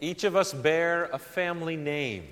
Each 0.00 0.24
of 0.24 0.36
us 0.36 0.52
bear 0.52 1.06
a 1.06 1.18
family 1.18 1.76
name. 1.76 2.24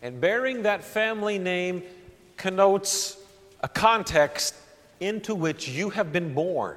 And 0.00 0.20
bearing 0.20 0.62
that 0.62 0.84
family 0.84 1.38
name 1.38 1.82
connotes 2.36 3.16
a 3.60 3.68
context 3.68 4.54
into 5.00 5.34
which 5.34 5.68
you 5.68 5.90
have 5.90 6.12
been 6.12 6.34
born. 6.34 6.76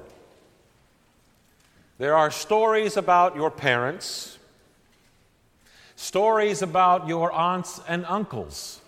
There 1.98 2.16
are 2.16 2.30
stories 2.30 2.96
about 2.96 3.36
your 3.36 3.50
parents, 3.50 4.38
stories 5.94 6.62
about 6.62 7.08
your 7.08 7.32
aunts 7.32 7.80
and 7.88 8.04
uncles, 8.06 8.80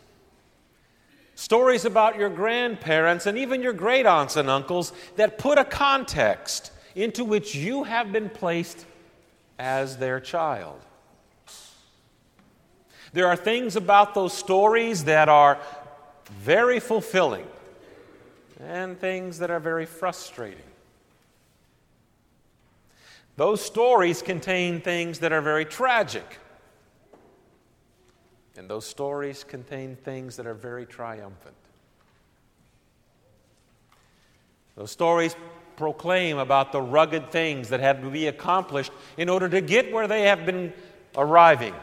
stories 1.35 1.85
about 1.85 2.19
your 2.19 2.29
grandparents, 2.29 3.27
and 3.27 3.39
even 3.39 3.63
your 3.63 3.73
great 3.73 4.05
aunts 4.05 4.37
and 4.37 4.51
uncles 4.51 4.93
that 5.17 5.39
put 5.39 5.59
a 5.59 5.65
context 5.65 6.71
into 6.95 7.25
which 7.25 7.55
you 7.55 7.85
have 7.85 8.13
been 8.13 8.29
placed 8.29 8.85
as 9.59 9.97
their 9.97 10.21
child. 10.21 10.81
There 13.13 13.27
are 13.27 13.37
things 13.37 13.77
about 13.77 14.15
those 14.15 14.33
stories 14.33 15.05
that 15.05 15.29
are 15.29 15.59
very 16.41 16.79
fulfilling 16.79 17.47
and 18.61 18.99
things 18.99 19.39
that 19.39 19.51
are 19.51 19.61
very 19.61 19.87
frustrating. 19.87 20.61
Those 23.37 23.63
stories 23.63 24.21
contain 24.21 24.81
things 24.81 25.21
that 25.21 25.33
are 25.33 25.41
very 25.41 25.65
tragic. 25.65 26.39
And 28.57 28.69
those 28.69 28.85
stories 28.85 29.45
contain 29.45 29.95
things 29.95 30.37
that 30.37 30.47
are 30.47 30.55
very 30.55 30.85
triumphant. 30.85 31.55
Those 34.75 34.91
stories 34.91 35.37
proclaim 35.79 36.39
about 36.39 36.73
the 36.73 36.83
rugged 36.83 37.31
things 37.31 37.69
that 37.69 37.79
had 37.79 38.03
to 38.03 38.11
be 38.11 38.27
accomplished 38.27 38.91
in 39.17 39.29
order 39.29 39.49
to 39.49 39.61
get 39.61 39.93
where 39.93 40.09
they 40.09 40.23
have 40.23 40.45
been 40.45 40.73
arriving. 41.17 41.75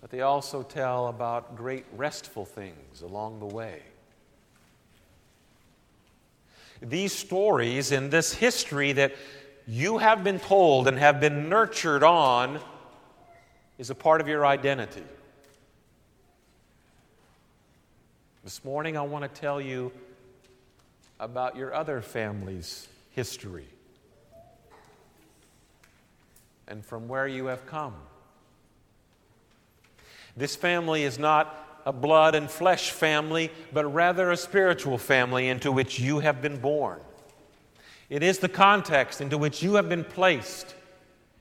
But 0.00 0.10
they 0.10 0.22
also 0.22 0.64
tell 0.64 1.06
about 1.06 1.56
great 1.56 1.86
restful 1.96 2.44
things 2.44 3.02
along 3.02 3.38
the 3.38 3.46
way. 3.46 3.80
These 6.82 7.12
stories 7.12 7.92
and 7.92 8.10
this 8.10 8.32
history 8.32 8.92
that 8.92 9.14
you 9.68 9.98
have 9.98 10.24
been 10.24 10.40
told 10.40 10.88
and 10.88 10.98
have 10.98 11.20
been 11.20 11.48
nurtured 11.48 12.02
on 12.02 12.58
is 13.78 13.90
a 13.90 13.94
part 13.94 14.20
of 14.20 14.26
your 14.26 14.44
identity. 14.44 15.04
This 18.42 18.64
morning, 18.64 18.96
I 18.96 19.02
want 19.02 19.22
to 19.22 19.40
tell 19.40 19.60
you 19.60 19.92
about 21.20 21.54
your 21.54 21.72
other 21.74 22.00
family's 22.00 22.88
history 23.10 23.68
and 26.66 26.84
from 26.84 27.08
where 27.08 27.28
you 27.28 27.46
have 27.46 27.66
come. 27.66 27.94
This 30.36 30.56
family 30.56 31.02
is 31.02 31.18
not 31.18 31.82
a 31.84 31.92
blood 31.92 32.34
and 32.34 32.50
flesh 32.50 32.90
family, 32.90 33.50
but 33.72 33.84
rather 33.92 34.30
a 34.30 34.36
spiritual 34.36 34.96
family 34.96 35.48
into 35.48 35.70
which 35.70 35.98
you 35.98 36.20
have 36.20 36.40
been 36.40 36.56
born. 36.56 37.00
It 38.08 38.22
is 38.22 38.38
the 38.38 38.48
context 38.48 39.20
into 39.20 39.36
which 39.36 39.62
you 39.62 39.74
have 39.74 39.88
been 39.88 40.04
placed. 40.04 40.74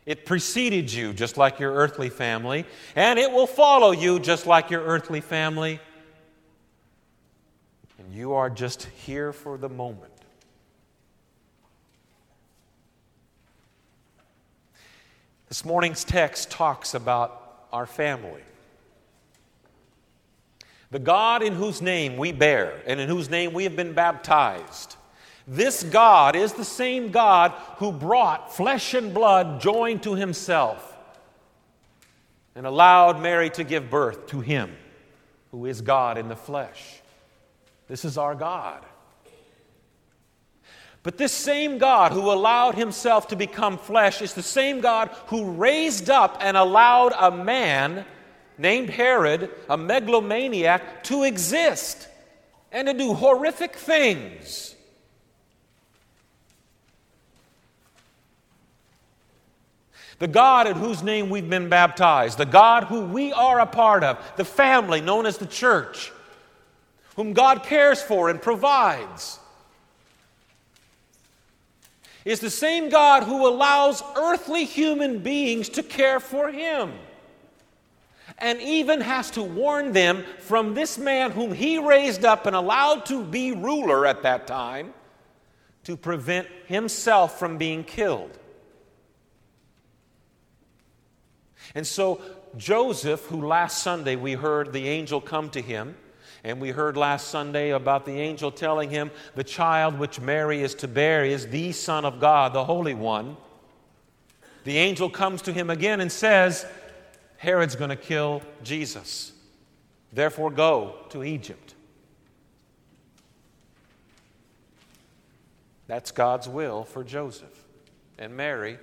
It 0.06 0.26
preceded 0.26 0.92
you 0.92 1.14
just 1.14 1.38
like 1.38 1.60
your 1.60 1.74
earthly 1.74 2.10
family, 2.10 2.66
and 2.96 3.18
it 3.18 3.32
will 3.32 3.48
follow 3.48 3.92
you 3.92 4.20
just 4.20 4.46
like 4.46 4.70
your 4.70 4.84
earthly 4.84 5.22
family. 5.22 5.80
You 8.12 8.34
are 8.34 8.50
just 8.50 8.84
here 9.06 9.32
for 9.32 9.58
the 9.58 9.70
moment. 9.70 10.12
This 15.48 15.64
morning's 15.64 16.04
text 16.04 16.50
talks 16.50 16.94
about 16.94 17.66
our 17.72 17.86
family. 17.86 18.42
The 20.92 21.00
God 21.00 21.44
in 21.44 21.54
whose 21.54 21.82
name 21.82 22.18
we 22.18 22.32
bear 22.32 22.82
and 22.88 23.00
in 23.00 23.10
whose 23.10 23.30
name 23.30 23.54
we 23.54 23.64
have 23.64 23.76
been 23.76 23.94
baptized. 23.94 24.96
This 25.48 25.84
God 25.84 26.36
is 26.36 26.54
the 26.54 26.66
same 26.66 27.12
God 27.12 27.52
who 27.78 27.92
brought 27.92 28.56
flesh 28.56 28.94
and 28.94 29.14
blood 29.14 29.62
joined 29.62 30.04
to 30.04 30.16
himself 30.16 30.98
and 32.56 32.66
allowed 32.66 33.22
Mary 33.22 33.50
to 33.52 33.64
give 33.64 33.90
birth 33.90 34.28
to 34.28 34.42
him, 34.42 34.76
who 35.52 35.66
is 35.66 35.82
God 35.82 36.18
in 36.18 36.28
the 36.28 36.36
flesh. 36.36 37.02
This 37.90 38.06
is 38.06 38.18
our 38.18 38.36
God. 38.36 38.86
But 41.02 41.18
this 41.18 41.32
same 41.32 41.80
God 41.80 42.12
who 42.12 42.32
allowed 42.32 42.76
himself 42.76 43.30
to 43.30 43.36
become 43.36 43.78
flesh 43.78 44.22
is 44.22 44.34
the 44.34 44.44
same 44.44 44.80
God 44.80 45.10
who 45.28 45.52
raised 45.52 46.10
up 46.10 46.38
and 46.40 46.56
allowed 46.56 47.14
a 47.20 47.32
man 47.32 48.06
named 48.58 48.90
Herod, 48.90 49.50
a 49.70 49.78
megalomaniac, 49.78 51.04
to 51.06 51.24
exist 51.24 52.08
and 52.72 52.88
to 52.88 52.94
do 52.94 53.14
horrific 53.14 53.76
things. 53.76 54.76
The 60.20 60.28
God 60.28 60.68
in 60.68 60.76
whose 60.76 61.02
name 61.02 61.30
we've 61.30 61.50
been 61.50 61.70
baptized, 61.70 62.38
the 62.38 62.46
God 62.46 62.84
who 62.84 63.06
we 63.06 63.32
are 63.32 63.62
a 63.62 63.66
part 63.66 64.04
of, 64.04 64.20
the 64.36 64.44
family 64.44 65.00
known 65.00 65.26
as 65.26 65.38
the 65.38 65.46
church, 65.46 66.12
whom 67.20 67.34
God 67.34 67.64
cares 67.64 68.02
for 68.02 68.30
and 68.30 68.42
provides, 68.42 69.40
is 72.24 72.40
the 72.40 72.50
same 72.50 72.88
God 72.88 73.24
who 73.24 73.46
allows 73.46 74.02
earthly 74.16 74.64
human 74.64 75.20
beings 75.20 75.68
to 75.68 75.84
care 75.84 76.22
for 76.22 76.50
Him 76.50 76.94
and 78.38 78.62
even 78.62 79.02
has 79.02 79.32
to 79.32 79.44
warn 79.44 79.92
them 79.92 80.24
from 80.40 80.74
this 80.76 80.98
man 80.98 81.32
whom 81.32 81.52
he 81.52 81.78
raised 81.78 82.24
up 82.24 82.46
and 82.46 82.56
allowed 82.56 83.06
to 83.08 83.26
be 83.26 83.52
ruler 83.52 84.06
at 84.06 84.24
that 84.24 84.48
time 84.48 84.94
to 85.84 85.98
prevent 85.98 86.48
himself 86.68 87.38
from 87.38 87.58
being 87.58 87.84
killed. 87.84 88.40
And 91.76 91.86
so, 91.86 92.22
Joseph, 92.56 93.26
who 93.26 93.46
last 93.46 93.84
Sunday 93.84 94.16
we 94.16 94.36
heard 94.36 94.72
the 94.72 94.88
angel 94.88 95.20
come 95.20 95.50
to 95.50 95.62
him, 95.62 95.98
and 96.44 96.62
we 96.62 96.70
heard 96.70 96.96
last 96.96 97.28
Sunday 97.28 97.72
about 97.72 98.06
the 98.06 98.14
angel 98.14 98.52
telling 98.52 98.90
him, 98.90 99.12
The 99.36 99.44
child 99.44 100.00
which 100.00 100.20
Mary 100.20 100.62
is 100.62 100.74
to 100.76 100.88
bear 100.88 101.26
is 101.26 101.48
the 101.48 101.72
Son 101.72 102.06
of 102.06 102.20
God, 102.20 102.54
the 102.54 102.64
Holy 102.64 102.94
One. 102.94 103.36
The 104.64 104.78
angel 104.78 105.10
comes 105.10 105.42
to 105.44 105.54
him 105.54 105.70
again 105.70 106.00
and 106.00 106.12
says, 106.12 106.66
Herod's 107.38 107.76
going 107.76 107.90
to 107.90 107.96
kill 107.96 108.42
Jesus. 108.64 109.34
Therefore, 110.14 110.52
go 110.52 110.96
to 111.10 111.24
Egypt. 111.24 111.76
That's 115.88 116.12
God's 116.12 116.48
will 116.48 116.84
for 116.84 117.04
Joseph 117.04 117.66
and 118.18 118.36
Mary 118.36 118.78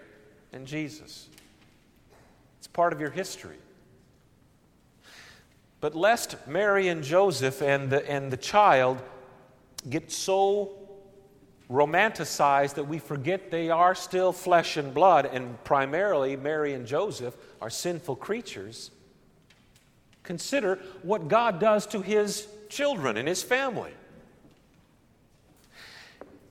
and 0.53 0.67
Jesus. 0.67 1.29
It's 2.59 2.67
part 2.67 2.93
of 2.93 3.01
your 3.01 3.11
history. 3.11 3.57
But 5.81 5.95
lest 5.95 6.47
Mary 6.47 6.89
and 6.89 7.03
Joseph 7.03 7.63
and 7.63 7.91
the, 7.91 8.09
and 8.11 8.31
the 8.31 8.37
child 8.37 9.01
get 9.89 10.11
so 10.11 10.73
romanticized 11.71 12.75
that 12.75 12.85
we 12.85 12.99
forget 12.99 13.51
they 13.51 13.71
are 13.71 13.95
still 13.95 14.33
flesh 14.33 14.77
and 14.77 14.95
blood, 14.95 15.27
and 15.27 15.63
primarily 15.65 16.37
Mary 16.37 16.75
and 16.75 16.87
Joseph 16.87 17.37
are 17.61 17.71
sinful 17.71 18.17
creatures, 18.17 18.91
consider 20.23 20.79
what 21.03 21.29
God 21.29 21.59
does 21.59 21.87
to 21.89 22.03
his 22.03 22.47
children 22.69 23.17
and 23.17 23.27
his 23.29 23.43
family. 23.43 23.93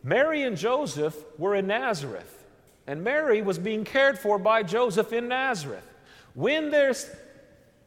Mary 0.04 0.44
and 0.44 0.56
Joseph 0.56 1.16
were 1.38 1.56
in 1.56 1.68
Nazareth, 1.68 2.44
and 2.86 3.04
Mary 3.04 3.42
was 3.42 3.58
being 3.58 3.84
cared 3.84 4.20
for 4.20 4.38
by 4.38 4.64
Joseph 4.64 5.12
in 5.14 5.28
Nazareth. 5.28 5.84
When 6.36 6.70
their 6.70 6.94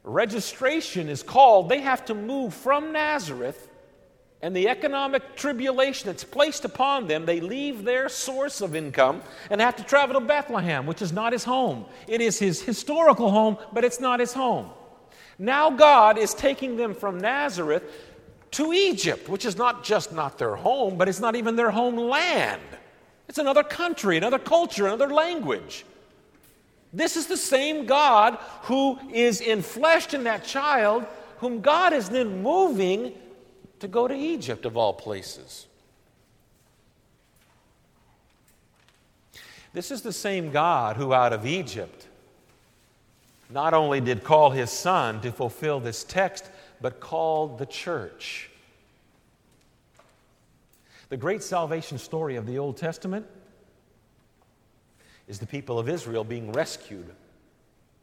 registration 0.03 1.09
is 1.09 1.23
called, 1.23 1.69
they 1.69 1.81
have 1.81 2.05
to 2.05 2.13
move 2.13 2.53
from 2.53 2.91
Nazareth 2.91 3.69
and 4.41 4.55
the 4.55 4.69
economic 4.69 5.35
tribulation 5.35 6.07
that's 6.07 6.23
placed 6.23 6.63
upon 6.63 7.07
them, 7.07 7.25
they 7.25 7.41
leave 7.41 7.83
their 7.83 8.07
source 8.07 8.61
of 8.61 8.73
income 8.73 9.21
and 9.49 9.59
have 9.59 9.75
to 9.75 9.83
travel 9.83 10.19
to 10.19 10.25
Bethlehem, 10.25 10.85
which 10.85 11.01
is 11.01 11.11
not 11.11 11.33
his 11.33 11.43
home. 11.43 11.85
It 12.07 12.21
is 12.21 12.39
his 12.39 12.61
historical 12.61 13.31
home, 13.31 13.57
but 13.73 13.83
it's 13.83 13.99
not 13.99 14.21
his 14.21 14.31
home. 14.31 14.69
Now 15.37 15.69
God 15.69 16.17
is 16.17 16.33
taking 16.33 16.77
them 16.77 16.93
from 16.93 17.17
Nazareth 17.17 17.83
to 18.51 18.71
Egypt, 18.71 19.27
which 19.27 19.45
is 19.45 19.57
not 19.57 19.83
just 19.83 20.13
not 20.13 20.37
their 20.37 20.55
home, 20.55 20.97
but 20.97 21.09
it's 21.09 21.19
not 21.19 21.35
even 21.35 21.57
their 21.57 21.71
homeland. 21.71 22.61
It's 23.27 23.37
another 23.37 23.63
country, 23.63 24.17
another 24.17 24.39
culture, 24.39 24.87
another 24.87 25.13
language. 25.13 25.85
This 26.91 27.15
is 27.15 27.27
the 27.27 27.37
same 27.37 27.85
God 27.85 28.37
who 28.63 28.99
is 29.11 29.41
enfleshed 29.41 30.13
in 30.13 30.23
that 30.23 30.43
child, 30.43 31.05
whom 31.37 31.61
God 31.61 31.93
is 31.93 32.09
then 32.09 32.41
moving 32.41 33.13
to 33.79 33.87
go 33.87 34.07
to 34.07 34.13
Egypt, 34.13 34.65
of 34.65 34.75
all 34.75 34.93
places. 34.93 35.67
This 39.71 39.91
is 39.91 40.01
the 40.01 40.11
same 40.11 40.51
God 40.51 40.97
who, 40.97 41.13
out 41.13 41.31
of 41.31 41.45
Egypt, 41.45 42.07
not 43.49 43.73
only 43.73 44.01
did 44.01 44.23
call 44.23 44.49
his 44.49 44.71
son 44.71 45.21
to 45.21 45.31
fulfill 45.31 45.79
this 45.79 46.03
text, 46.03 46.49
but 46.81 46.99
called 46.99 47.59
the 47.59 47.65
church. 47.65 48.49
The 51.09 51.17
great 51.17 51.43
salvation 51.43 51.97
story 51.97 52.35
of 52.35 52.45
the 52.45 52.59
Old 52.59 52.77
Testament 52.77 53.25
is 55.29 55.39
the 55.39 55.47
people 55.47 55.79
of 55.79 55.87
Israel 55.87 56.25
being 56.25 56.51
rescued 56.51 57.09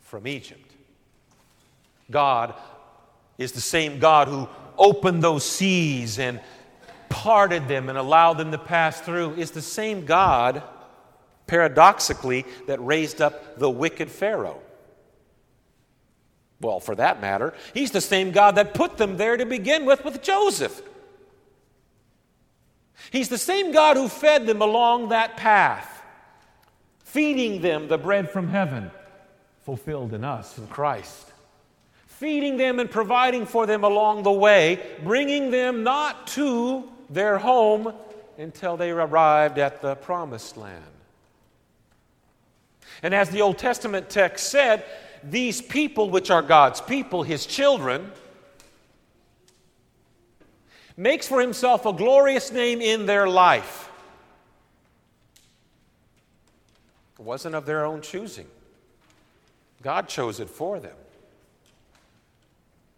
from 0.00 0.26
Egypt. 0.26 0.72
God 2.10 2.54
is 3.36 3.52
the 3.52 3.60
same 3.60 3.98
God 3.98 4.28
who 4.28 4.48
opened 4.78 5.22
those 5.22 5.44
seas 5.44 6.18
and 6.18 6.40
parted 7.08 7.66
them 7.66 7.88
and 7.88 7.98
allowed 7.98 8.34
them 8.34 8.52
to 8.52 8.58
pass 8.58 9.00
through, 9.00 9.34
is 9.34 9.50
the 9.50 9.60
same 9.60 10.06
God, 10.06 10.62
paradoxically, 11.46 12.46
that 12.66 12.84
raised 12.84 13.20
up 13.20 13.58
the 13.58 13.68
wicked 13.68 14.10
Pharaoh. 14.10 14.60
Well, 16.60 16.80
for 16.80 16.94
that 16.94 17.20
matter, 17.20 17.52
he's 17.74 17.90
the 17.90 18.00
same 18.00 18.30
God 18.30 18.54
that 18.54 18.72
put 18.72 18.96
them 18.96 19.16
there 19.16 19.36
to 19.36 19.44
begin 19.44 19.84
with 19.84 20.04
with 20.04 20.22
Joseph. 20.22 20.80
He's 23.10 23.28
the 23.28 23.38
same 23.38 23.72
God 23.72 23.96
who 23.96 24.08
fed 24.08 24.46
them 24.46 24.62
along 24.62 25.10
that 25.10 25.36
path, 25.36 25.95
feeding 27.16 27.62
them 27.62 27.88
the 27.88 27.96
bread 27.96 28.30
from 28.30 28.46
heaven, 28.46 28.90
fulfilled 29.62 30.12
in 30.12 30.22
us, 30.22 30.58
in 30.58 30.66
Christ. 30.66 31.32
Feeding 32.08 32.58
them 32.58 32.78
and 32.78 32.90
providing 32.90 33.46
for 33.46 33.64
them 33.64 33.84
along 33.84 34.22
the 34.22 34.30
way, 34.30 34.82
bringing 35.02 35.50
them 35.50 35.82
not 35.82 36.26
to 36.26 36.84
their 37.08 37.38
home 37.38 37.94
until 38.36 38.76
they 38.76 38.90
arrived 38.90 39.58
at 39.58 39.80
the 39.80 39.94
promised 39.94 40.58
land. 40.58 40.84
And 43.02 43.14
as 43.14 43.30
the 43.30 43.40
Old 43.40 43.56
Testament 43.56 44.10
text 44.10 44.50
said, 44.50 44.84
these 45.24 45.62
people, 45.62 46.10
which 46.10 46.30
are 46.30 46.42
God's 46.42 46.82
people, 46.82 47.22
his 47.22 47.46
children, 47.46 48.12
makes 50.98 51.26
for 51.26 51.40
himself 51.40 51.86
a 51.86 51.94
glorious 51.94 52.52
name 52.52 52.82
in 52.82 53.06
their 53.06 53.26
life. 53.26 53.85
It 57.18 57.24
wasn't 57.24 57.54
of 57.54 57.66
their 57.66 57.84
own 57.84 58.02
choosing, 58.02 58.46
God 59.82 60.08
chose 60.08 60.40
it 60.40 60.50
for 60.50 60.80
them. 60.80 60.96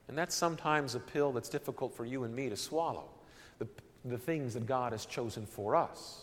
And 0.08 0.16
that's 0.16 0.34
sometimes 0.34 0.94
a 0.94 1.00
pill 1.00 1.32
that's 1.32 1.50
difficult 1.50 1.94
for 1.94 2.06
you 2.06 2.24
and 2.24 2.34
me 2.34 2.48
to 2.48 2.56
swallow 2.56 3.04
the, 3.58 3.68
the 4.06 4.16
things 4.16 4.54
that 4.54 4.66
God 4.66 4.92
has 4.92 5.04
chosen 5.04 5.44
for 5.44 5.76
us. 5.76 6.22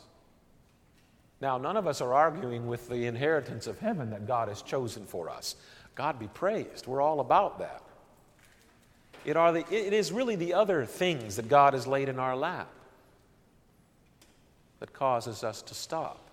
Now, 1.40 1.60
none 1.60 1.78
of 1.78 1.86
us 1.86 2.02
are 2.02 2.14
arguing 2.14 2.68
with 2.68 2.90
the 2.90 3.06
inheritance 3.06 3.68
of 3.68 3.78
heaven 3.78 4.10
that 4.10 4.26
God 4.26 4.48
has 4.48 4.64
chosen 4.64 5.06
for 5.06 5.30
us. 5.30 5.56
God 5.94 6.18
be 6.18 6.28
praised. 6.28 6.88
We're 6.88 7.02
all 7.02 7.20
about 7.20 7.60
that. 7.60 7.84
It, 9.24 9.38
are 9.38 9.52
the, 9.52 9.66
it 9.72 9.94
is 9.94 10.12
really 10.12 10.36
the 10.36 10.54
other 10.54 10.86
things 10.86 11.36
that 11.36 11.50
God 11.50 11.74
has 11.74 11.86
laid 11.86 12.10
in 12.10 12.20
our 12.20 12.36
lap 12.36 12.70
that 14.80 14.94
causes 14.94 15.44
us 15.44 15.62
to 15.64 15.74
stop. 15.74 16.25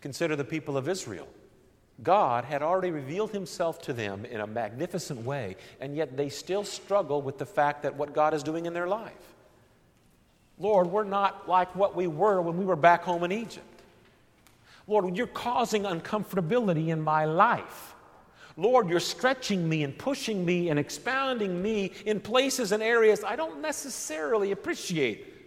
Consider 0.00 0.36
the 0.36 0.44
people 0.44 0.76
of 0.76 0.88
Israel. 0.88 1.28
God 2.02 2.44
had 2.44 2.62
already 2.62 2.90
revealed 2.90 3.32
himself 3.32 3.80
to 3.82 3.92
them 3.92 4.24
in 4.24 4.40
a 4.40 4.46
magnificent 4.46 5.24
way, 5.24 5.56
and 5.80 5.96
yet 5.96 6.16
they 6.16 6.28
still 6.28 6.62
struggle 6.62 7.20
with 7.20 7.38
the 7.38 7.46
fact 7.46 7.82
that 7.82 7.96
what 7.96 8.14
God 8.14 8.34
is 8.34 8.42
doing 8.42 8.66
in 8.66 8.72
their 8.72 8.86
life. 8.86 9.12
Lord, 10.58 10.88
we're 10.88 11.04
not 11.04 11.48
like 11.48 11.74
what 11.74 11.96
we 11.96 12.06
were 12.06 12.40
when 12.40 12.56
we 12.56 12.64
were 12.64 12.76
back 12.76 13.02
home 13.02 13.24
in 13.24 13.32
Egypt. 13.32 13.64
Lord, 14.86 15.16
you're 15.16 15.26
causing 15.26 15.82
uncomfortability 15.82 16.88
in 16.88 17.00
my 17.00 17.24
life. 17.24 17.94
Lord, 18.56 18.88
you're 18.88 19.00
stretching 19.00 19.68
me 19.68 19.84
and 19.84 19.96
pushing 19.96 20.44
me 20.44 20.70
and 20.70 20.78
expounding 20.80 21.62
me 21.62 21.92
in 22.06 22.20
places 22.20 22.72
and 22.72 22.82
areas 22.82 23.22
I 23.22 23.36
don't 23.36 23.60
necessarily 23.60 24.50
appreciate. 24.50 25.37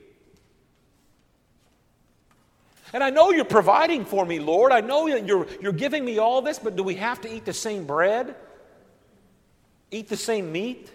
And 2.94 3.04
I 3.04 3.10
know 3.10 3.32
you're 3.32 3.46
providing 3.46 4.04
for 4.06 4.26
me, 4.26 4.40
Lord. 4.40 4.72
I 4.72 4.82
know 4.82 5.10
that 5.10 5.26
you're, 5.26 5.48
you're 5.62 5.72
giving 5.72 6.04
me 6.04 6.18
all 6.18 6.42
this, 6.42 6.60
but 6.60 6.76
do 6.76 6.84
we 6.84 6.96
have 6.96 7.22
to 7.22 7.34
eat 7.34 7.46
the 7.46 7.54
same 7.54 7.86
bread? 7.86 8.36
Eat 9.92 10.10
the 10.10 10.18
same 10.18 10.52
meat? 10.52 10.92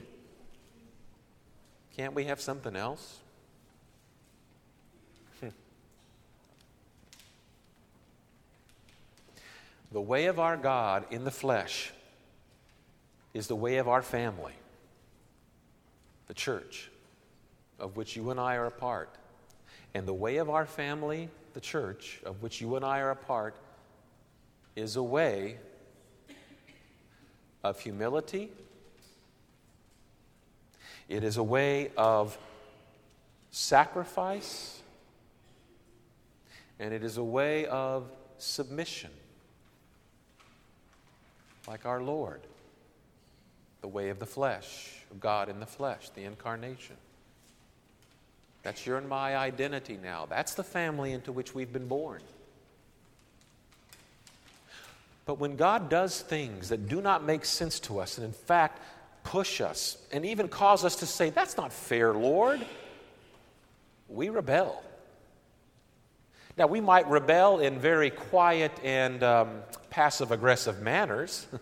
Can't 1.96 2.14
we 2.14 2.24
have 2.24 2.40
something 2.40 2.76
else? 2.76 3.20
Hmm. 5.40 5.48
The 9.92 10.00
way 10.00 10.26
of 10.26 10.38
our 10.38 10.58
God 10.58 11.06
in 11.10 11.24
the 11.24 11.30
flesh 11.30 11.92
is 13.32 13.46
the 13.46 13.56
way 13.56 13.78
of 13.78 13.88
our 13.88 14.02
family, 14.02 14.52
the 16.26 16.34
church, 16.34 16.90
of 17.78 17.96
which 17.96 18.16
you 18.16 18.30
and 18.30 18.38
I 18.38 18.56
are 18.56 18.66
a 18.66 18.70
part. 18.70 19.08
And 19.94 20.06
the 20.06 20.14
way 20.14 20.36
of 20.36 20.50
our 20.50 20.66
family, 20.66 21.30
the 21.56 21.60
church, 21.62 22.20
of 22.26 22.42
which 22.42 22.60
you 22.60 22.76
and 22.76 22.84
I 22.84 23.00
are 23.00 23.12
a 23.12 23.16
part, 23.16 23.56
is 24.76 24.96
a 24.96 25.02
way 25.02 25.56
of 27.64 27.80
humility. 27.80 28.50
It 31.08 31.24
is 31.24 31.38
a 31.38 31.42
way 31.42 31.92
of 31.96 32.36
sacrifice. 33.52 34.82
And 36.78 36.92
it 36.92 37.02
is 37.02 37.16
a 37.16 37.24
way 37.24 37.64
of 37.64 38.04
submission, 38.36 39.10
like 41.66 41.86
our 41.86 42.02
Lord 42.02 42.42
the 43.80 43.88
way 43.88 44.10
of 44.10 44.18
the 44.18 44.26
flesh, 44.26 45.04
of 45.10 45.20
God 45.20 45.48
in 45.48 45.58
the 45.58 45.66
flesh, 45.66 46.10
the 46.10 46.24
incarnation. 46.24 46.96
That's 48.66 48.84
your 48.84 48.98
and 48.98 49.08
my 49.08 49.36
identity 49.36 49.96
now. 50.02 50.26
That's 50.28 50.54
the 50.54 50.64
family 50.64 51.12
into 51.12 51.30
which 51.30 51.54
we've 51.54 51.72
been 51.72 51.86
born. 51.86 52.20
But 55.24 55.38
when 55.38 55.54
God 55.54 55.88
does 55.88 56.20
things 56.20 56.70
that 56.70 56.88
do 56.88 57.00
not 57.00 57.22
make 57.22 57.44
sense 57.44 57.78
to 57.78 58.00
us, 58.00 58.18
and 58.18 58.26
in 58.26 58.32
fact 58.32 58.82
push 59.22 59.60
us, 59.60 59.98
and 60.10 60.26
even 60.26 60.48
cause 60.48 60.84
us 60.84 60.96
to 60.96 61.06
say, 61.06 61.30
That's 61.30 61.56
not 61.56 61.72
fair, 61.72 62.12
Lord, 62.12 62.66
we 64.08 64.30
rebel. 64.30 64.82
Now, 66.58 66.66
we 66.66 66.80
might 66.80 67.08
rebel 67.08 67.60
in 67.60 67.78
very 67.78 68.10
quiet 68.10 68.72
and 68.82 69.22
um, 69.22 69.62
passive 69.90 70.32
aggressive 70.32 70.82
manners. 70.82 71.46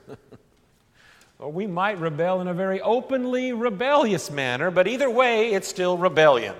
Or 1.41 1.51
we 1.51 1.67
might 1.67 1.99
rebel 1.99 2.41
in 2.41 2.47
a 2.47 2.55
very 2.55 2.81
openly 2.81 3.53
rebellious 3.53 4.31
manner, 4.31 4.71
but 4.71 4.87
either 4.87 5.11
way, 5.11 5.53
it's 5.53 5.67
still 5.67 5.99
rebellion, 5.99 6.55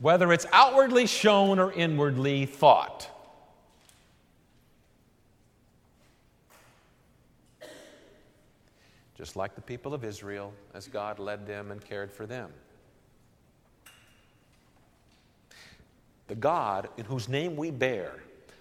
whether 0.00 0.32
it's 0.32 0.46
outwardly 0.52 1.06
shown 1.06 1.58
or 1.58 1.72
inwardly 1.72 2.46
thought. 2.46 3.08
Just 9.14 9.36
like 9.36 9.54
the 9.54 9.60
people 9.60 9.92
of 9.92 10.02
Israel, 10.02 10.54
as 10.72 10.88
God 10.88 11.18
led 11.18 11.46
them 11.46 11.70
and 11.70 11.84
cared 11.84 12.10
for 12.10 12.24
them. 12.24 12.50
The 16.28 16.34
God 16.34 16.88
in 16.96 17.04
whose 17.04 17.28
name 17.28 17.54
we 17.56 17.70
bear, 17.70 18.14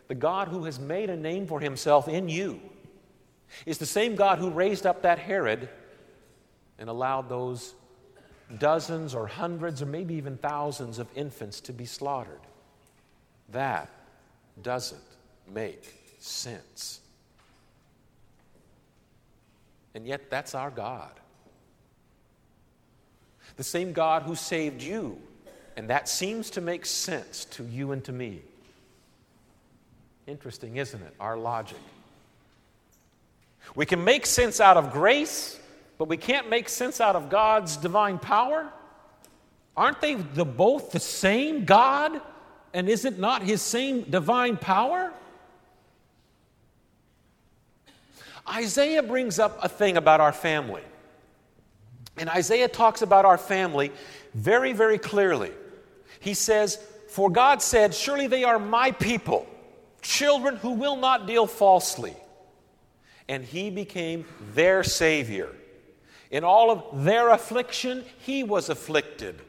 the 0.10 0.16
God 0.16 0.50
who 0.50 0.66
has 0.66 0.78
made 0.78 1.10
a 1.10 1.16
name 1.16 1.48
for 1.48 1.62
himself 1.62 2.10
in 2.10 2.28
you 2.28 2.60
is 3.66 3.78
the 3.78 3.86
same 3.86 4.16
God 4.16 4.40
who 4.40 4.50
raised 4.50 4.86
up 4.86 5.04
that 5.04 5.20
Herod 5.20 5.70
and 6.78 6.90
allowed 6.90 7.30
those 7.30 7.76
dozens 8.58 9.14
or 9.14 9.28
hundreds 9.28 9.82
or 9.82 9.86
maybe 9.86 10.16
even 10.16 10.38
thousands 10.38 11.00
of 11.00 11.08
infants 11.16 11.60
to 11.62 11.74
be 11.74 11.86
slaughtered. 11.86 12.40
That 13.52 13.90
doesn't 14.62 15.02
make 15.54 15.94
sense. 16.20 17.02
And 19.94 20.06
yet, 20.06 20.30
that's 20.30 20.56
our 20.56 20.70
God. 20.70 21.12
The 23.58 23.64
same 23.64 23.92
God 23.92 24.24
who 24.24 24.36
saved 24.36 24.82
you, 24.82 25.20
and 25.76 25.90
that 25.90 26.08
seems 26.08 26.52
to 26.52 26.62
make 26.62 26.86
sense 26.86 27.46
to 27.46 27.64
you 27.64 27.92
and 27.92 28.04
to 28.06 28.12
me. 28.12 28.42
Interesting, 30.28 30.78
isn't 30.78 31.02
it? 31.02 31.14
Our 31.20 31.38
logic. 31.38 31.80
We 33.76 33.86
can 33.86 34.04
make 34.04 34.26
sense 34.26 34.60
out 34.60 34.78
of 34.78 34.92
grace, 34.92 35.60
but 36.00 36.08
we 36.08 36.18
can't 36.18 36.50
make 36.50 36.70
sense 36.70 37.02
out 37.02 37.18
of 37.18 37.30
God's 37.30 37.76
divine 37.76 38.18
power. 38.20 38.72
Aren't 39.76 40.00
they 40.00 40.16
the, 40.16 40.46
both 40.46 40.92
the 40.92 41.00
same 41.00 41.66
God? 41.66 42.22
And 42.74 42.88
is 42.88 43.04
it 43.04 43.20
not 43.20 43.44
His 43.44 43.62
same 43.62 44.04
divine 44.04 44.56
power? 44.56 45.12
Isaiah 48.50 49.04
brings 49.04 49.40
up 49.40 49.60
a 49.62 49.68
thing 49.68 49.98
about 49.98 50.22
our 50.22 50.32
family. 50.32 50.82
And 52.18 52.30
Isaiah 52.30 52.70
talks 52.70 53.02
about 53.02 53.26
our 53.26 53.38
family 53.38 53.92
very, 54.34 54.72
very 54.72 54.98
clearly. 54.98 55.52
He 56.22 56.34
says, 56.34 56.82
For 57.10 57.30
God 57.30 57.62
said, 57.62 57.94
Surely 57.94 58.28
they 58.28 58.46
are 58.46 58.58
my 58.58 58.92
people, 58.92 59.46
children 60.02 60.56
who 60.56 60.72
will 60.72 60.96
not 60.96 61.28
deal 61.28 61.46
falsely. 61.46 62.16
And 63.28 63.44
he 63.44 63.70
became 63.70 64.26
their 64.54 64.84
Savior. 64.84 65.54
In 66.32 66.44
all 66.44 66.70
of 66.70 67.04
their 67.04 67.30
affliction, 67.30 68.04
he 68.20 68.44
was 68.44 68.70
afflicted. 68.70 69.42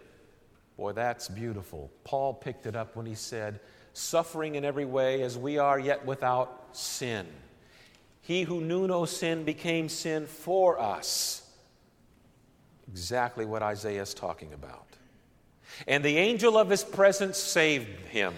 Boy, 0.76 0.92
that's 0.92 1.28
beautiful. 1.28 1.90
Paul 2.04 2.32
picked 2.32 2.66
it 2.66 2.75
up 2.75 2.96
when 2.96 3.06
he 3.06 3.14
said, 3.14 3.60
Suffering 3.92 4.54
in 4.54 4.64
every 4.64 4.84
way 4.84 5.22
as 5.22 5.37
we 5.37 5.58
are, 5.58 5.78
yet 5.78 6.06
without 6.06 6.68
sin. 6.72 7.26
He 8.22 8.42
who 8.42 8.60
knew 8.60 8.87
no 8.87 9.04
sin 9.04 9.44
became 9.44 9.88
sin 9.88 10.26
for 10.26 10.80
us. 10.80 11.50
Exactly 12.88 13.44
what 13.44 13.62
Isaiah 13.62 14.02
is 14.02 14.14
talking 14.14 14.52
about. 14.52 14.87
And 15.87 16.04
the 16.04 16.16
angel 16.16 16.56
of 16.56 16.70
his 16.70 16.84
presence 16.84 17.38
saved 17.38 17.88
him. 18.06 18.34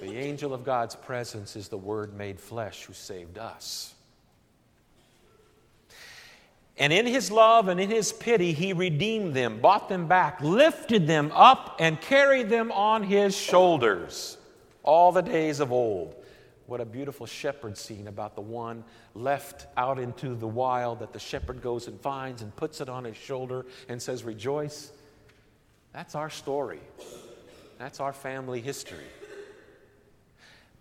The 0.00 0.16
angel 0.16 0.54
of 0.54 0.64
God's 0.64 0.96
presence 0.96 1.56
is 1.56 1.68
the 1.68 1.78
Word 1.78 2.14
made 2.14 2.40
flesh 2.40 2.84
who 2.84 2.94
saved 2.94 3.38
us. 3.38 3.94
And 6.80 6.94
in 6.94 7.06
his 7.06 7.30
love 7.30 7.68
and 7.68 7.78
in 7.78 7.90
his 7.90 8.10
pity, 8.10 8.52
he 8.52 8.72
redeemed 8.72 9.34
them, 9.34 9.60
bought 9.60 9.90
them 9.90 10.08
back, 10.08 10.40
lifted 10.40 11.06
them 11.06 11.30
up, 11.34 11.76
and 11.78 12.00
carried 12.00 12.48
them 12.48 12.72
on 12.72 13.02
his 13.02 13.36
shoulders 13.36 14.38
all 14.82 15.12
the 15.12 15.20
days 15.20 15.60
of 15.60 15.72
old. 15.72 16.14
What 16.66 16.80
a 16.80 16.86
beautiful 16.86 17.26
shepherd 17.26 17.76
scene 17.76 18.08
about 18.08 18.34
the 18.34 18.40
one 18.40 18.82
left 19.14 19.66
out 19.76 19.98
into 19.98 20.34
the 20.34 20.46
wild 20.48 21.00
that 21.00 21.12
the 21.12 21.18
shepherd 21.18 21.60
goes 21.60 21.86
and 21.86 22.00
finds 22.00 22.40
and 22.40 22.54
puts 22.56 22.80
it 22.80 22.88
on 22.88 23.04
his 23.04 23.16
shoulder 23.16 23.66
and 23.90 24.00
says, 24.00 24.24
Rejoice. 24.24 24.90
That's 25.92 26.14
our 26.14 26.30
story. 26.30 26.80
That's 27.78 28.00
our 28.00 28.14
family 28.14 28.62
history. 28.62 29.04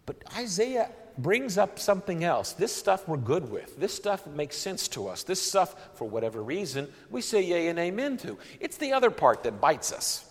But 0.05 0.23
Isaiah 0.37 0.91
brings 1.21 1.57
up 1.57 1.79
something 1.79 2.23
else. 2.23 2.53
This 2.53 2.75
stuff 2.75 3.07
we're 3.07 3.17
good 3.17 3.51
with. 3.51 3.79
This 3.79 3.93
stuff 3.93 4.25
makes 4.27 4.55
sense 4.55 4.87
to 4.89 5.07
us. 5.07 5.23
This 5.23 5.41
stuff, 5.41 5.75
for 5.95 6.07
whatever 6.07 6.41
reason, 6.41 6.87
we 7.09 7.21
say 7.21 7.41
yay 7.41 7.67
and 7.67 7.79
amen 7.79 8.17
to. 8.17 8.37
It's 8.59 8.77
the 8.77 8.93
other 8.93 9.11
part 9.11 9.43
that 9.43 9.59
bites 9.59 9.91
us. 9.91 10.25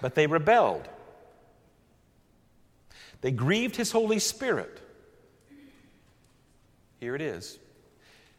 But 0.00 0.14
they 0.14 0.26
rebelled. 0.26 0.88
They 3.20 3.30
grieved 3.30 3.76
his 3.76 3.90
Holy 3.90 4.18
Spirit. 4.18 4.80
Here 7.00 7.14
it 7.14 7.22
is. 7.22 7.58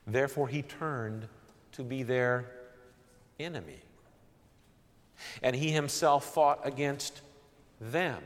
Therefore, 0.07 0.47
he 0.47 0.61
turned 0.61 1.27
to 1.73 1.83
be 1.83 2.03
their 2.03 2.45
enemy. 3.39 3.79
And 5.43 5.55
he 5.55 5.71
himself 5.71 6.33
fought 6.33 6.61
against 6.63 7.21
them. 7.79 8.21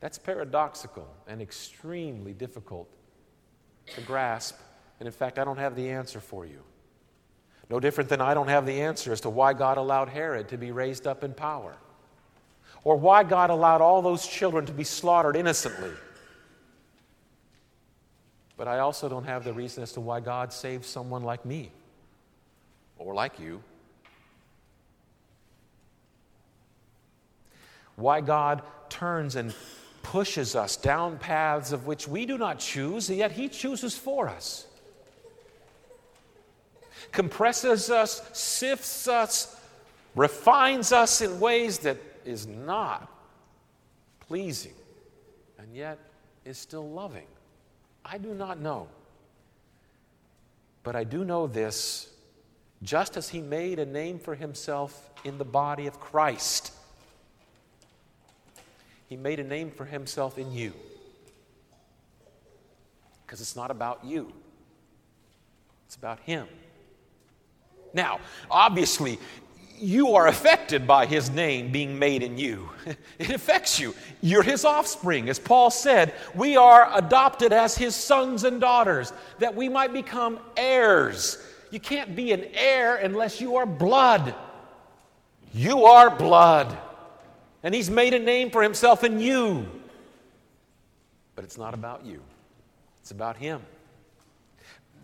That's 0.00 0.18
paradoxical 0.18 1.08
and 1.26 1.42
extremely 1.42 2.32
difficult 2.32 2.88
to 3.94 4.00
grasp. 4.02 4.56
And 5.00 5.06
in 5.06 5.12
fact, 5.12 5.38
I 5.38 5.44
don't 5.44 5.58
have 5.58 5.76
the 5.76 5.90
answer 5.90 6.20
for 6.20 6.46
you. 6.46 6.62
No 7.70 7.80
different 7.80 8.08
than 8.08 8.20
I 8.20 8.34
don't 8.34 8.48
have 8.48 8.64
the 8.64 8.80
answer 8.80 9.12
as 9.12 9.20
to 9.22 9.30
why 9.30 9.52
God 9.52 9.76
allowed 9.76 10.08
Herod 10.08 10.48
to 10.48 10.56
be 10.56 10.70
raised 10.70 11.06
up 11.06 11.22
in 11.22 11.34
power, 11.34 11.76
or 12.82 12.96
why 12.96 13.24
God 13.24 13.50
allowed 13.50 13.80
all 13.80 14.00
those 14.00 14.26
children 14.26 14.64
to 14.66 14.72
be 14.72 14.84
slaughtered 14.84 15.36
innocently. 15.36 15.90
But 18.56 18.68
I 18.68 18.78
also 18.78 19.08
don't 19.08 19.24
have 19.24 19.44
the 19.44 19.52
reason 19.52 19.82
as 19.82 19.92
to 19.92 20.00
why 20.00 20.20
God 20.20 20.52
saved 20.52 20.84
someone 20.84 21.22
like 21.22 21.44
me 21.44 21.70
or 22.98 23.14
like 23.14 23.38
you. 23.38 23.62
Why 27.96 28.20
God 28.20 28.62
turns 28.88 29.36
and 29.36 29.54
pushes 30.08 30.56
us 30.56 30.74
down 30.74 31.18
paths 31.18 31.70
of 31.70 31.86
which 31.86 32.08
we 32.08 32.24
do 32.24 32.38
not 32.38 32.58
choose, 32.58 33.10
yet 33.10 33.30
He 33.30 33.46
chooses 33.46 33.94
for 33.94 34.26
us. 34.26 34.66
Compresses 37.12 37.90
us, 37.90 38.22
sifts 38.32 39.06
us, 39.06 39.60
refines 40.14 40.92
us 40.92 41.20
in 41.20 41.38
ways 41.38 41.80
that 41.80 41.98
is 42.24 42.46
not 42.46 43.12
pleasing, 44.20 44.72
and 45.58 45.74
yet 45.74 45.98
is 46.46 46.56
still 46.56 46.88
loving. 46.88 47.26
I 48.02 48.16
do 48.16 48.32
not 48.32 48.58
know. 48.58 48.88
But 50.84 50.96
I 50.96 51.04
do 51.04 51.22
know 51.22 51.46
this 51.46 52.08
just 52.82 53.18
as 53.18 53.28
He 53.28 53.42
made 53.42 53.78
a 53.78 53.84
name 53.84 54.18
for 54.18 54.34
Himself 54.34 55.10
in 55.22 55.36
the 55.36 55.44
body 55.44 55.86
of 55.86 56.00
Christ 56.00 56.72
he 59.08 59.16
made 59.16 59.40
a 59.40 59.44
name 59.44 59.70
for 59.70 59.86
himself 59.86 60.38
in 60.38 60.52
you. 60.52 60.72
Because 63.26 63.40
it's 63.40 63.56
not 63.56 63.70
about 63.70 64.04
you, 64.04 64.32
it's 65.86 65.96
about 65.96 66.20
him. 66.20 66.46
Now, 67.94 68.20
obviously, 68.50 69.18
you 69.80 70.14
are 70.14 70.26
affected 70.26 70.86
by 70.86 71.06
his 71.06 71.30
name 71.30 71.72
being 71.72 71.98
made 71.98 72.22
in 72.22 72.36
you. 72.38 72.70
It 73.18 73.30
affects 73.30 73.80
you. 73.80 73.94
You're 74.20 74.42
his 74.42 74.64
offspring. 74.64 75.28
As 75.28 75.38
Paul 75.38 75.70
said, 75.70 76.14
we 76.34 76.56
are 76.56 76.88
adopted 76.96 77.52
as 77.52 77.76
his 77.76 77.94
sons 77.94 78.44
and 78.44 78.60
daughters 78.60 79.12
that 79.40 79.54
we 79.54 79.68
might 79.68 79.92
become 79.92 80.38
heirs. 80.56 81.36
You 81.70 81.80
can't 81.80 82.14
be 82.14 82.32
an 82.32 82.44
heir 82.54 82.96
unless 82.96 83.40
you 83.40 83.56
are 83.56 83.66
blood. 83.66 84.34
You 85.52 85.84
are 85.84 86.14
blood. 86.14 86.78
And 87.62 87.74
he's 87.74 87.90
made 87.90 88.14
a 88.14 88.18
name 88.18 88.50
for 88.50 88.62
himself 88.62 89.04
in 89.04 89.20
you. 89.20 89.66
But 91.34 91.44
it's 91.44 91.58
not 91.58 91.74
about 91.74 92.04
you, 92.04 92.22
it's 93.00 93.10
about 93.10 93.36
him. 93.36 93.62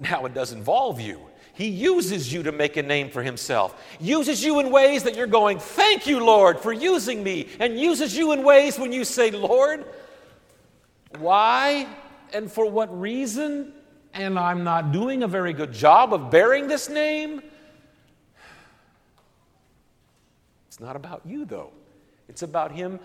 Now, 0.01 0.27
it 0.27 0.35
does 0.35 0.51
involve 0.51 1.01
you. 1.01 1.21
He 1.53 1.69
uses 1.69 2.33
you 2.33 2.43
to 2.43 2.51
make 2.51 2.77
a 2.77 2.83
name 2.83 3.11
for 3.11 3.23
himself, 3.23 3.81
uses 4.01 4.43
you 4.43 4.59
in 4.59 4.73
ways 4.73 5.05
that 5.05 5.15
you're 5.15 5.29
going, 5.29 5.61
Thank 5.61 6.09
you, 6.09 6.25
Lord, 6.25 6.59
for 6.59 6.73
using 6.73 7.23
me, 7.23 7.49
and 7.61 7.79
uses 7.79 8.17
you 8.17 8.33
in 8.33 8.43
ways 8.43 8.77
when 8.77 8.93
you 8.93 9.05
say, 9.05 9.31
Lord, 9.31 9.85
why 11.19 11.87
and 12.33 12.51
for 12.51 12.69
what 12.69 13.01
reason? 13.01 13.73
And 14.13 14.37
I'm 14.37 14.65
not 14.65 14.91
doing 14.91 15.23
a 15.23 15.29
very 15.29 15.53
good 15.53 15.73
job 15.73 16.13
of 16.13 16.31
bearing 16.31 16.67
this 16.67 16.89
name. 16.89 17.41
It's 20.67 20.81
not 20.81 20.97
about 20.97 21.23
you, 21.25 21.45
though. 21.45 21.71
It's 22.29 22.43
about 22.43 22.73
Him 22.73 23.01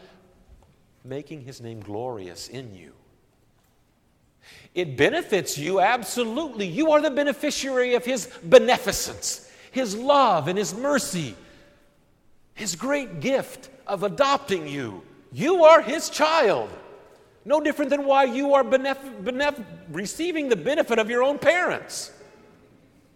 making 1.04 1.42
His 1.42 1.62
name 1.62 1.80
glorious 1.82 2.48
in 2.48 2.76
you. 2.76 2.94
It 4.74 4.98
benefits 4.98 5.58
you, 5.58 5.80
absolutely. 5.80 6.68
You 6.68 6.92
are 6.92 7.02
the 7.02 7.12
beneficiary 7.12 7.96
of 7.96 8.06
His 8.06 8.28
beneficence, 8.44 9.50
His 9.72 9.96
love, 9.96 10.48
and 10.48 10.58
His 10.58 10.74
mercy, 10.74 11.36
His 12.54 12.76
great 12.76 13.20
gift 13.20 13.70
of 13.88 14.04
adopting 14.04 14.68
you. 14.68 15.04
You 15.32 15.66
are 15.66 15.82
His 15.82 16.10
child. 16.10 16.70
No 17.46 17.60
different 17.62 17.90
than 17.90 18.06
why 18.06 18.26
you 18.26 18.54
are 18.54 18.64
benef- 18.64 19.24
benef- 19.24 19.64
receiving 19.90 20.50
the 20.50 20.56
benefit 20.56 21.00
of 21.00 21.10
your 21.10 21.24
own 21.24 21.40
parents. 21.40 22.12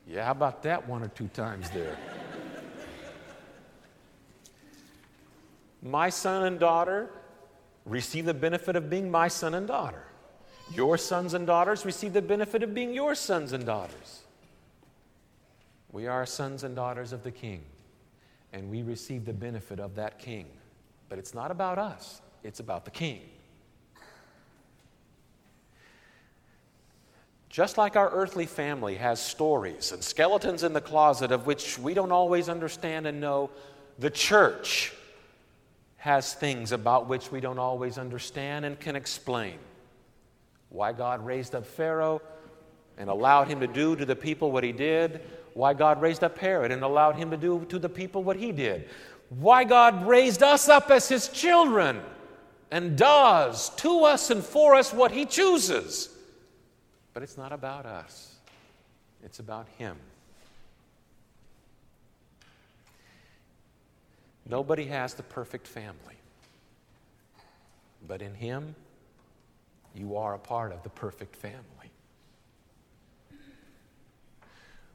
Yeah, 0.08 0.26
how 0.26 0.32
about 0.32 0.64
that 0.64 0.88
one 0.88 1.04
or 1.04 1.08
two 1.10 1.28
times 1.30 1.70
there? 1.70 1.98
My 5.84 6.10
son 6.10 6.46
and 6.46 6.60
daughter 6.60 7.10
receive 7.86 8.26
the 8.26 8.34
benefit 8.34 8.76
of 8.76 8.90
being 8.90 9.12
my 9.12 9.28
son 9.28 9.54
and 9.54 9.68
daughter. 9.68 10.06
Your 10.74 10.98
sons 10.98 11.34
and 11.34 11.46
daughters 11.46 11.86
receive 11.86 12.14
the 12.14 12.22
benefit 12.22 12.64
of 12.64 12.74
being 12.74 12.94
your 12.94 13.16
sons 13.16 13.52
and 13.52 13.66
daughters. 13.66 14.22
We 15.92 16.08
are 16.08 16.26
sons 16.26 16.64
and 16.64 16.76
daughters 16.76 17.12
of 17.12 17.24
the 17.24 17.32
King, 17.32 17.64
and 18.54 18.70
we 18.72 18.82
receive 18.82 19.26
the 19.26 19.34
benefit 19.34 19.80
of 19.80 19.96
that 19.96 20.18
King. 20.18 20.48
But 21.10 21.20
it's 21.20 21.34
not 21.34 21.52
about 21.52 21.78
us, 21.78 22.22
it's 22.44 22.62
about 22.62 22.86
the 22.86 22.92
King. 22.92 23.22
Just 27.50 27.78
like 27.78 27.96
our 27.96 28.10
earthly 28.10 28.48
family 28.48 28.96
has 28.96 29.22
stories 29.22 29.92
and 29.92 30.04
skeletons 30.04 30.64
in 30.64 30.74
the 30.74 30.82
closet 30.82 31.32
of 31.32 31.46
which 31.46 31.78
we 31.78 31.94
don't 31.94 32.12
always 32.12 32.50
understand 32.50 33.06
and 33.06 33.22
know, 33.22 33.52
the 34.00 34.10
church 34.10 34.92
has 36.04 36.34
things 36.34 36.74
about 36.74 37.08
which 37.08 37.32
we 37.32 37.40
don't 37.40 37.58
always 37.58 37.98
understand 37.98 38.66
and 38.66 38.78
can 38.78 38.94
explain. 38.94 39.58
Why 40.68 40.92
God 40.92 41.26
raised 41.26 41.56
up 41.56 41.66
Pharaoh 41.66 42.22
and 42.98 43.10
allowed 43.10 43.48
him 43.48 43.62
to 43.62 43.68
do 43.68 43.96
to 43.96 44.06
the 44.06 44.14
people 44.14 44.52
what 44.52 44.66
he 44.66 44.74
did. 44.74 45.22
Why 45.54 45.74
God 45.74 46.02
raised 46.02 46.22
up 46.22 46.38
Herod 46.38 46.74
and 46.74 46.84
allowed 46.84 47.16
him 47.16 47.32
to 47.32 47.38
do 47.38 47.66
to 47.70 47.80
the 47.80 47.88
people 47.88 48.22
what 48.22 48.36
he 48.36 48.52
did. 48.52 48.90
Why 49.30 49.64
God 49.64 50.06
raised 50.06 50.44
us 50.44 50.68
up 50.68 50.92
as 50.92 51.08
his 51.08 51.30
children 51.30 52.02
and 52.70 52.98
does 52.98 53.70
to 53.78 54.04
us 54.04 54.30
and 54.30 54.44
for 54.44 54.76
us 54.76 54.94
what 54.94 55.14
he 55.14 55.26
chooses. 55.26 56.10
But 57.14 57.24
it's 57.24 57.38
not 57.38 57.54
about 57.54 57.86
us, 57.86 58.36
it's 59.24 59.40
about 59.40 59.70
him. 59.78 59.96
Nobody 64.50 64.86
has 64.86 65.14
the 65.14 65.24
perfect 65.24 65.68
family. 65.68 66.16
But 68.08 68.22
in 68.22 68.34
Him, 68.34 68.76
you 69.96 70.18
are 70.18 70.34
a 70.34 70.40
part 70.40 70.72
of 70.72 70.84
the 70.84 70.90
perfect 70.90 71.36
family. 71.36 71.64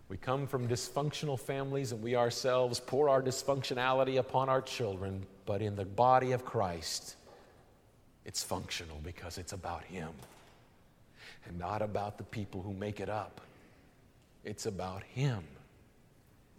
We 0.08 0.16
come 0.16 0.46
from 0.46 0.68
dysfunctional 0.68 1.38
families 1.38 1.92
and 1.92 2.02
we 2.02 2.16
ourselves 2.16 2.80
pour 2.80 3.10
our 3.10 3.22
dysfunctionality 3.22 4.18
upon 4.18 4.48
our 4.48 4.62
children, 4.62 5.26
but 5.44 5.60
in 5.60 5.76
the 5.76 5.84
body 5.84 6.32
of 6.32 6.44
Christ, 6.44 7.16
it's 8.24 8.42
functional 8.42 9.00
because 9.04 9.36
it's 9.36 9.52
about 9.52 9.84
Him 9.84 10.08
and 11.46 11.58
not 11.58 11.82
about 11.82 12.16
the 12.16 12.24
people 12.24 12.62
who 12.62 12.72
make 12.72 13.00
it 13.00 13.10
up. 13.10 13.40
It's 14.44 14.66
about 14.66 15.02
Him. 15.02 15.44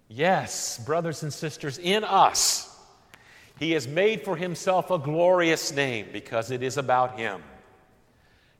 Yes, 0.07 0.79
brothers 0.79 1.23
and 1.23 1.33
sisters, 1.33 1.77
in 1.77 2.03
us, 2.03 2.78
He 3.59 3.71
has 3.71 3.87
made 3.87 4.23
for 4.23 4.37
Himself 4.37 4.89
a 4.89 4.97
glorious 4.97 5.71
name 5.73 6.07
because 6.13 6.49
it 6.49 6.63
is 6.63 6.77
about 6.77 7.19
Him. 7.19 7.43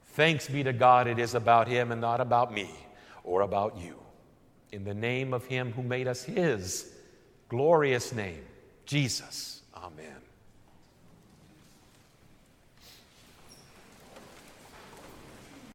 Thanks 0.07 0.49
be 0.49 0.63
to 0.63 0.73
God, 0.73 1.07
it 1.07 1.19
is 1.19 1.35
about 1.35 1.67
Him 1.67 1.91
and 1.91 2.01
not 2.01 2.19
about 2.19 2.53
me 2.53 2.69
or 3.23 3.41
about 3.41 3.77
you 3.77 3.99
in 4.71 4.83
the 4.83 4.93
name 4.93 5.33
of 5.33 5.45
Him 5.45 5.71
who 5.71 5.83
made 5.83 6.07
us 6.07 6.23
His 6.23 6.91
glorious 7.47 8.13
name, 8.13 8.43
Jesus. 8.85 9.61
Amen. 9.75 10.28